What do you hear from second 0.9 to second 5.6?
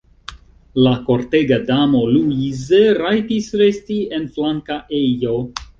kortega damo Luise rajtis resti en flanka ejo.